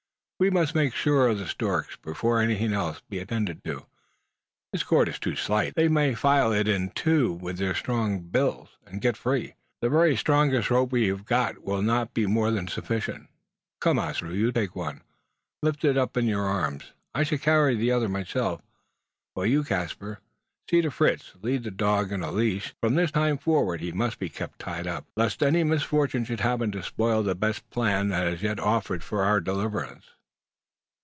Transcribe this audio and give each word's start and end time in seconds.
We 0.43 0.49
must 0.49 0.73
make 0.73 0.95
sure 0.95 1.27
of 1.27 1.37
the 1.37 1.45
storks, 1.47 1.97
before 1.97 2.41
anything 2.41 2.73
else 2.73 2.99
be 3.07 3.19
attended 3.19 3.63
to. 3.65 3.85
This 4.73 4.81
cord 4.81 5.07
is 5.07 5.19
too 5.19 5.35
slight. 5.35 5.75
They 5.75 5.87
may 5.87 6.15
file 6.15 6.51
it 6.51 6.67
in 6.67 6.89
two 6.89 7.31
with 7.33 7.59
their 7.59 7.75
bills, 8.19 8.69
and 8.87 9.01
get 9.01 9.17
free. 9.17 9.53
The 9.81 9.89
very 9.89 10.15
strongest 10.15 10.71
rope 10.71 10.91
we 10.91 11.09
have 11.09 11.25
got 11.25 11.59
will 11.59 11.83
not 11.83 12.15
be 12.15 12.25
more 12.25 12.49
than 12.49 12.67
sufficient. 12.67 13.29
Come, 13.79 13.99
Ossaroo, 13.99 14.33
you 14.33 14.51
take 14.51 14.75
one. 14.75 15.03
Lift 15.61 15.85
it 15.85 15.95
up 15.95 16.17
in 16.17 16.25
your 16.25 16.45
arms. 16.45 16.93
I 17.13 17.21
shall 17.21 17.37
carry 17.37 17.75
the 17.75 17.91
other 17.91 18.09
myself; 18.09 18.63
while 19.35 19.45
you, 19.45 19.63
Caspar, 19.63 20.21
see 20.67 20.81
to 20.81 20.89
Fritz. 20.89 21.33
Lead 21.43 21.61
the 21.65 21.69
dog 21.69 22.11
in 22.11 22.23
a 22.23 22.31
leash. 22.31 22.73
From 22.81 22.95
this 22.95 23.11
time 23.11 23.37
forward 23.37 23.79
he 23.79 23.91
must 23.91 24.17
be 24.17 24.27
kept 24.27 24.57
tied 24.57 24.87
up 24.87 25.05
lest 25.15 25.43
any 25.43 25.63
misfortune 25.63 26.25
should 26.25 26.39
happen 26.39 26.71
to 26.71 26.81
spoil 26.81 27.21
the 27.21 27.35
best 27.35 27.69
plan 27.69 28.07
that 28.07 28.25
has 28.25 28.41
yet 28.41 28.59
offered 28.59 29.03
for 29.03 29.21
our 29.23 29.39
deliverance." 29.39 30.05